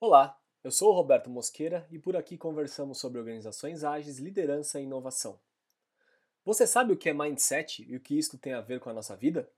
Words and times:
Olá, 0.00 0.40
eu 0.62 0.70
sou 0.70 0.90
o 0.90 0.94
Roberto 0.94 1.28
Mosqueira 1.28 1.84
e 1.90 1.98
por 1.98 2.16
aqui 2.16 2.38
conversamos 2.38 2.98
sobre 2.98 3.18
organizações 3.18 3.82
ágeis, 3.82 4.20
liderança 4.20 4.78
e 4.78 4.84
inovação. 4.84 5.40
Você 6.44 6.68
sabe 6.68 6.92
o 6.92 6.96
que 6.96 7.08
é 7.08 7.12
mindset 7.12 7.82
e 7.82 7.96
o 7.96 8.00
que 8.00 8.16
isso 8.16 8.38
tem 8.38 8.52
a 8.52 8.60
ver 8.60 8.78
com 8.78 8.88
a 8.88 8.92
nossa 8.92 9.16
vida? 9.16 9.50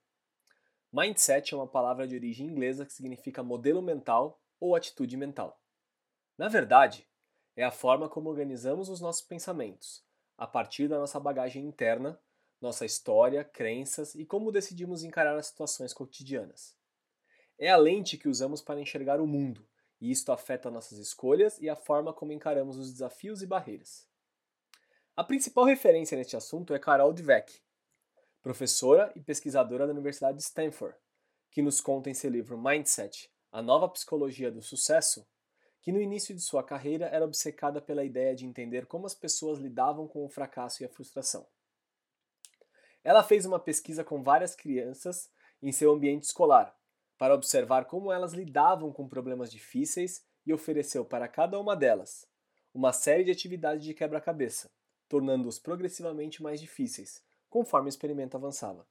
Mindset 0.90 1.52
é 1.52 1.56
uma 1.58 1.66
palavra 1.66 2.08
de 2.08 2.14
origem 2.16 2.46
inglesa 2.46 2.86
que 2.86 2.92
significa 2.94 3.42
modelo 3.42 3.82
mental 3.82 4.40
ou 4.58 4.74
atitude 4.74 5.14
mental. 5.14 5.60
Na 6.38 6.48
verdade, 6.48 7.06
é 7.54 7.62
a 7.62 7.70
forma 7.70 8.08
como 8.08 8.30
organizamos 8.30 8.88
os 8.88 8.98
nossos 8.98 9.20
pensamentos, 9.20 10.02
a 10.38 10.46
partir 10.46 10.88
da 10.88 10.98
nossa 10.98 11.20
bagagem 11.20 11.66
interna, 11.66 12.18
nossa 12.62 12.86
história, 12.86 13.44
crenças 13.44 14.14
e 14.14 14.24
como 14.24 14.50
decidimos 14.50 15.04
encarar 15.04 15.36
as 15.36 15.48
situações 15.48 15.92
cotidianas. 15.92 16.74
É 17.58 17.68
a 17.68 17.76
lente 17.76 18.16
que 18.16 18.26
usamos 18.26 18.62
para 18.62 18.80
enxergar 18.80 19.20
o 19.20 19.26
mundo 19.26 19.68
e 20.00 20.10
isto 20.10 20.32
afeta 20.32 20.70
nossas 20.70 20.98
escolhas 20.98 21.58
e 21.60 21.68
a 21.68 21.76
forma 21.76 22.12
como 22.12 22.32
encaramos 22.32 22.78
os 22.78 22.90
desafios 22.90 23.42
e 23.42 23.46
barreiras. 23.46 24.08
A 25.16 25.22
principal 25.22 25.64
referência 25.64 26.16
neste 26.16 26.36
assunto 26.36 26.72
é 26.72 26.78
Carol 26.78 27.12
Dweck, 27.12 27.60
professora 28.40 29.12
e 29.14 29.20
pesquisadora 29.20 29.86
da 29.86 29.92
Universidade 29.92 30.38
de 30.38 30.44
Stanford, 30.44 30.96
que 31.50 31.60
nos 31.60 31.80
conta 31.80 32.08
em 32.08 32.14
seu 32.14 32.30
livro 32.30 32.56
Mindset, 32.56 33.30
a 33.52 33.60
nova 33.60 33.88
psicologia 33.88 34.50
do 34.50 34.62
sucesso, 34.62 35.26
que 35.82 35.92
no 35.92 36.00
início 36.00 36.34
de 36.34 36.40
sua 36.40 36.62
carreira 36.62 37.06
era 37.06 37.24
obcecada 37.24 37.80
pela 37.80 38.04
ideia 38.04 38.34
de 38.34 38.46
entender 38.46 38.86
como 38.86 39.06
as 39.06 39.14
pessoas 39.14 39.58
lidavam 39.58 40.06
com 40.06 40.24
o 40.24 40.28
fracasso 40.28 40.82
e 40.82 40.86
a 40.86 40.88
frustração. 40.88 41.46
Ela 43.02 43.22
fez 43.22 43.44
uma 43.44 43.58
pesquisa 43.58 44.04
com 44.04 44.22
várias 44.22 44.54
crianças 44.54 45.30
em 45.62 45.72
seu 45.72 45.92
ambiente 45.92 46.24
escolar, 46.24 46.74
para 47.20 47.34
observar 47.34 47.84
como 47.84 48.10
elas 48.10 48.32
lidavam 48.32 48.90
com 48.90 49.06
problemas 49.06 49.52
difíceis 49.52 50.24
e 50.46 50.54
ofereceu 50.54 51.04
para 51.04 51.28
cada 51.28 51.60
uma 51.60 51.76
delas 51.76 52.26
uma 52.72 52.94
série 52.94 53.24
de 53.24 53.30
atividades 53.30 53.84
de 53.84 53.92
quebra-cabeça, 53.92 54.70
tornando-os 55.06 55.58
progressivamente 55.58 56.42
mais 56.42 56.58
difíceis, 56.58 57.22
conforme 57.50 57.88
o 57.88 57.90
experimento 57.90 58.38
avançava. 58.38 58.86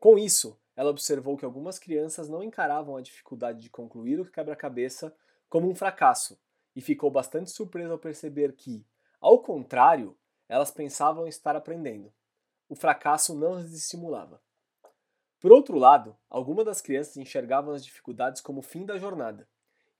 Com 0.00 0.18
isso, 0.18 0.58
ela 0.74 0.88
observou 0.88 1.36
que 1.36 1.44
algumas 1.44 1.78
crianças 1.78 2.30
não 2.30 2.42
encaravam 2.42 2.96
a 2.96 3.02
dificuldade 3.02 3.60
de 3.60 3.68
concluir 3.68 4.18
o 4.18 4.24
quebra-cabeça 4.24 5.14
como 5.46 5.68
um 5.68 5.74
fracasso 5.74 6.40
e 6.74 6.80
ficou 6.80 7.10
bastante 7.10 7.50
surpresa 7.50 7.92
ao 7.92 7.98
perceber 7.98 8.54
que, 8.54 8.86
ao 9.20 9.42
contrário, 9.42 10.16
elas 10.48 10.70
pensavam 10.70 11.26
estar 11.26 11.54
aprendendo. 11.54 12.10
O 12.70 12.74
fracasso 12.74 13.34
não 13.34 13.52
as 13.52 13.70
estimulava. 13.72 14.40
Por 15.44 15.52
outro 15.52 15.76
lado, 15.76 16.16
algumas 16.30 16.64
das 16.64 16.80
crianças 16.80 17.18
enxergavam 17.18 17.74
as 17.74 17.84
dificuldades 17.84 18.40
como 18.40 18.60
o 18.60 18.62
fim 18.62 18.86
da 18.86 18.96
jornada 18.96 19.46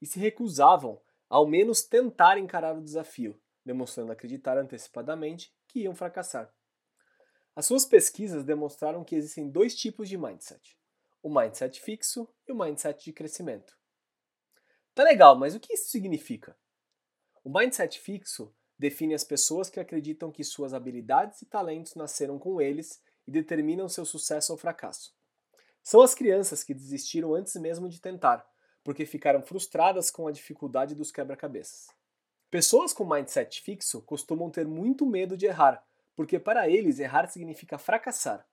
e 0.01 0.05
se 0.07 0.17
recusavam 0.17 0.99
ao 1.29 1.45
menos 1.45 1.83
tentar 1.83 2.39
encarar 2.39 2.75
o 2.75 2.81
desafio, 2.81 3.39
demonstrando 3.63 4.11
acreditar 4.11 4.57
antecipadamente 4.57 5.53
que 5.67 5.81
iam 5.81 5.93
fracassar. 5.93 6.51
As 7.55 7.67
suas 7.67 7.85
pesquisas 7.85 8.43
demonstraram 8.43 9.03
que 9.03 9.15
existem 9.15 9.47
dois 9.47 9.75
tipos 9.75 10.09
de 10.09 10.17
mindset: 10.17 10.79
o 11.21 11.29
mindset 11.29 11.79
fixo 11.79 12.27
e 12.47 12.51
o 12.51 12.57
mindset 12.57 13.05
de 13.05 13.13
crescimento. 13.13 13.77
Tá 14.95 15.03
legal, 15.03 15.37
mas 15.37 15.53
o 15.53 15.59
que 15.59 15.73
isso 15.73 15.91
significa? 15.91 16.57
O 17.43 17.55
mindset 17.55 17.99
fixo 17.99 18.51
define 18.79 19.13
as 19.13 19.23
pessoas 19.23 19.69
que 19.69 19.79
acreditam 19.79 20.31
que 20.31 20.43
suas 20.43 20.73
habilidades 20.73 21.43
e 21.43 21.45
talentos 21.45 21.93
nasceram 21.93 22.39
com 22.39 22.59
eles 22.59 22.99
e 23.27 23.31
determinam 23.31 23.87
seu 23.87 24.05
sucesso 24.05 24.51
ou 24.51 24.57
fracasso. 24.57 25.13
São 25.85 26.01
as 26.01 26.15
crianças 26.15 26.63
que 26.63 26.73
desistiram 26.73 27.35
antes 27.35 27.55
mesmo 27.57 27.87
de 27.87 28.01
tentar, 28.01 28.43
porque 28.83 29.05
ficaram 29.05 29.43
frustradas 29.43 30.09
com 30.09 30.27
a 30.27 30.31
dificuldade 30.31 30.95
dos 30.95 31.11
quebra-cabeças. 31.11 31.85
Pessoas 32.49 32.91
com 32.91 33.05
mindset 33.05 33.61
fixo 33.61 34.01
costumam 34.01 34.49
ter 34.49 34.65
muito 34.65 35.05
medo 35.05 35.37
de 35.37 35.45
errar, 35.45 35.85
porque 36.15 36.39
para 36.39 36.67
eles 36.67 36.97
errar 36.97 37.27
significa 37.27 37.77
fracassar. 37.77 38.47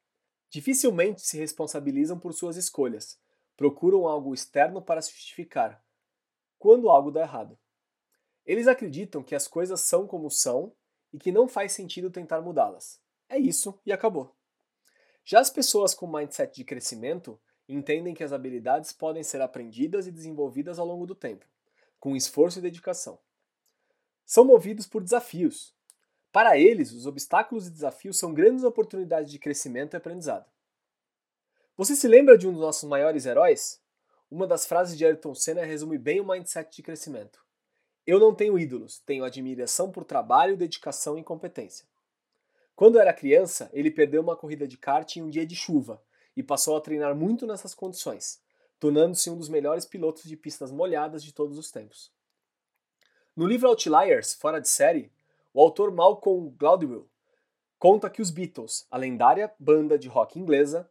Dificilmente 0.51 1.23
se 1.23 1.39
responsabilizam 1.39 2.19
por 2.19 2.35
suas 2.35 2.59
escolhas, 2.59 3.19
procuram 3.57 4.07
algo 4.07 4.35
externo 4.35 4.83
para 4.83 5.01
se 5.01 5.13
justificar, 5.13 5.83
quando 6.59 6.91
algo 6.91 7.11
dá 7.11 7.23
errado. 7.23 7.59
Eles 8.45 8.67
acreditam 8.67 9.23
que 9.23 9.35
as 9.35 9.49
coisas 9.49 9.81
são 9.81 10.07
como 10.07 10.31
são 10.31 10.75
e 11.11 11.19
que 11.19 11.33
não 11.33 11.49
faz 11.49 11.73
sentido 11.73 12.11
tentar 12.11 12.43
mudá-las. 12.43 13.01
É 13.27 13.39
isso 13.39 13.81
e 13.87 13.93
acabou. 13.93 14.37
Já 15.25 15.41
as 15.41 15.51
pessoas 15.51 15.95
com 15.95 16.07
mindset 16.07 16.55
de 16.55 16.65
crescimento 16.65 17.41
entendem 17.69 18.15
que 18.15 18.25
as 18.25 18.33
habilidades 18.33 18.93
podem 18.93 19.23
ser 19.23 19.41
aprendidas 19.41 20.07
e 20.07 20.13
desenvolvidas 20.13 20.79
ao 20.79 20.87
longo 20.87 21.07
do 21.07 21.15
tempo, 21.15 21.47
com 22.01 22.17
esforço 22.17 22.59
e 22.59 22.63
dedicação. 22.63 23.19
São 24.25 24.45
movidos 24.45 24.87
por 24.87 25.03
desafios. 25.03 25.75
Para 26.33 26.59
eles, 26.59 26.93
os 26.93 27.07
obstáculos 27.07 27.67
e 27.67 27.71
desafios 27.71 28.19
são 28.19 28.33
grandes 28.33 28.65
oportunidades 28.65 29.31
de 29.31 29.39
crescimento 29.39 29.95
e 29.95 29.97
aprendizado. 29.99 30.51
Você 31.77 31.95
se 31.95 32.09
lembra 32.09 32.37
de 32.37 32.49
um 32.49 32.53
dos 32.53 32.61
nossos 32.61 32.89
maiores 32.89 33.27
heróis? 33.27 33.81
Uma 34.31 34.47
das 34.47 34.67
frases 34.67 34.97
de 34.97 35.05
Ayrton 35.05 35.35
Senna 35.35 35.65
resume 35.65 35.99
bem 35.99 36.21
o 36.21 36.27
mindset 36.27 36.75
de 36.75 36.83
crescimento. 36.83 37.45
Eu 38.07 38.19
não 38.19 38.35
tenho 38.35 38.59
ídolos, 38.59 38.99
tenho 39.01 39.25
admiração 39.25 39.93
por 39.93 40.05
trabalho, 40.05 40.57
dedicação 40.57 41.19
e 41.19 41.23
competência. 41.23 41.87
Quando 42.75 42.99
era 42.99 43.13
criança, 43.13 43.71
ele 43.73 43.91
perdeu 43.91 44.23
uma 44.23 44.37
corrida 44.37 44.67
de 44.67 44.77
kart 44.77 45.17
em 45.17 45.23
um 45.23 45.31
dia 45.31 45.47
de 45.47 45.55
chuva 45.55 46.03
e 46.37 46.43
passou 46.43 46.77
a 46.77 46.81
treinar 46.81 47.15
muito 47.15 47.47
nessas 47.47 47.75
condições, 47.75 48.41
tornando-se 48.81 49.31
um 49.31 49.37
dos 49.37 49.49
melhores 49.49 49.85
pilotos 49.85 50.25
de 50.25 50.37
pistas 50.37 50.71
molhadas 50.71 51.23
de 51.23 51.33
todos 51.33 51.59
os 51.59 51.71
tempos. 51.71 52.11
No 53.37 53.47
livro 53.47 53.69
Outliers, 53.69 54.35
Fora 54.35 54.61
de 54.61 54.69
Série, 54.69 55.13
o 55.55 55.61
autor 55.61 55.93
Malcolm 55.93 56.51
Gladwell 56.59 57.09
conta 57.79 58.09
que 58.09 58.23
os 58.23 58.31
Beatles, 58.31 58.87
a 58.91 58.97
lendária 58.97 59.53
banda 59.59 59.99
de 59.99 60.09
rock 60.09 60.39
inglesa, 60.39 60.89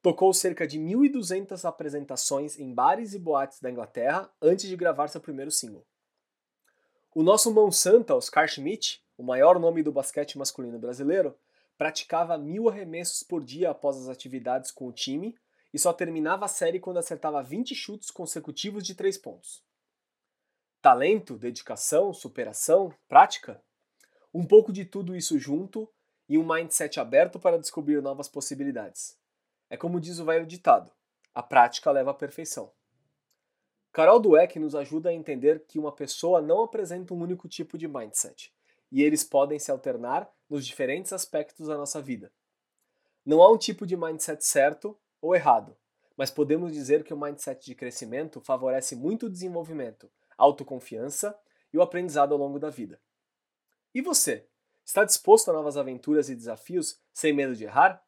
tocou 0.00 0.32
cerca 0.32 0.66
de 0.66 0.78
1.200 0.78 1.64
apresentações 1.64 2.58
em 2.58 2.72
bares 2.72 3.14
e 3.14 3.18
boates 3.18 3.60
da 3.60 3.70
Inglaterra 3.70 4.32
antes 4.40 4.68
de 4.68 4.74
gravar 4.74 5.08
seu 5.08 5.20
primeiro 5.20 5.50
single. 5.50 5.86
O 7.14 7.22
nosso 7.22 7.52
mão 7.52 7.70
santa, 7.70 8.14
Oscar 8.16 8.48
Schmidt, 8.48 9.04
o 9.22 9.24
maior 9.24 9.60
nome 9.60 9.84
do 9.84 9.92
basquete 9.92 10.36
masculino 10.36 10.80
brasileiro, 10.80 11.38
praticava 11.78 12.36
mil 12.36 12.68
arremessos 12.68 13.22
por 13.22 13.44
dia 13.44 13.70
após 13.70 13.96
as 13.96 14.08
atividades 14.08 14.72
com 14.72 14.88
o 14.88 14.92
time 14.92 15.38
e 15.72 15.78
só 15.78 15.92
terminava 15.92 16.46
a 16.46 16.48
série 16.48 16.80
quando 16.80 16.96
acertava 16.98 17.40
20 17.40 17.72
chutes 17.72 18.10
consecutivos 18.10 18.84
de 18.84 18.96
três 18.96 19.16
pontos. 19.16 19.62
Talento, 20.80 21.38
dedicação, 21.38 22.12
superação, 22.12 22.92
prática? 23.08 23.62
Um 24.34 24.44
pouco 24.44 24.72
de 24.72 24.84
tudo 24.84 25.14
isso 25.14 25.38
junto 25.38 25.88
e 26.28 26.36
um 26.36 26.44
mindset 26.44 26.98
aberto 26.98 27.38
para 27.38 27.60
descobrir 27.60 28.02
novas 28.02 28.28
possibilidades. 28.28 29.16
É 29.70 29.76
como 29.76 30.00
diz 30.00 30.18
o 30.18 30.24
velho 30.24 30.44
ditado: 30.44 30.90
a 31.32 31.44
prática 31.44 31.92
leva 31.92 32.10
à 32.10 32.14
perfeição. 32.14 32.72
Carol 33.92 34.18
Dweck 34.18 34.58
nos 34.58 34.74
ajuda 34.74 35.10
a 35.10 35.14
entender 35.14 35.64
que 35.68 35.78
uma 35.78 35.92
pessoa 35.92 36.42
não 36.42 36.64
apresenta 36.64 37.14
um 37.14 37.20
único 37.20 37.46
tipo 37.46 37.78
de 37.78 37.86
mindset, 37.86 38.52
e 38.92 39.02
eles 39.02 39.24
podem 39.24 39.58
se 39.58 39.70
alternar 39.70 40.30
nos 40.48 40.66
diferentes 40.66 41.14
aspectos 41.14 41.66
da 41.66 41.78
nossa 41.78 42.00
vida. 42.00 42.30
Não 43.24 43.42
há 43.42 43.50
um 43.50 43.56
tipo 43.56 43.86
de 43.86 43.96
mindset 43.96 44.44
certo 44.44 44.96
ou 45.20 45.34
errado, 45.34 45.74
mas 46.14 46.30
podemos 46.30 46.72
dizer 46.72 47.02
que 47.02 47.14
o 47.14 47.18
mindset 47.18 47.64
de 47.64 47.74
crescimento 47.74 48.40
favorece 48.42 48.94
muito 48.94 49.26
o 49.26 49.30
desenvolvimento, 49.30 50.10
autoconfiança 50.36 51.36
e 51.72 51.78
o 51.78 51.82
aprendizado 51.82 52.32
ao 52.32 52.38
longo 52.38 52.58
da 52.58 52.68
vida. 52.68 53.00
E 53.94 54.02
você? 54.02 54.46
Está 54.84 55.04
disposto 55.04 55.48
a 55.48 55.54
novas 55.54 55.76
aventuras 55.76 56.28
e 56.28 56.36
desafios 56.36 57.00
sem 57.14 57.32
medo 57.32 57.56
de 57.56 57.64
errar? 57.64 58.04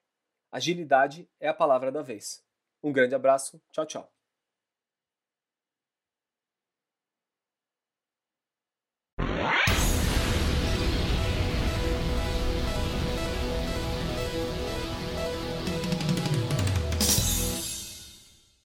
Agilidade 0.53 1.31
é 1.41 1.49
a 1.49 1.55
palavra 1.55 1.91
da 1.91 2.03
vez. 2.03 2.45
Um 2.83 2.93
grande 2.93 3.15
abraço, 3.15 3.63
tchau, 3.73 3.87
tchau. 3.87 4.24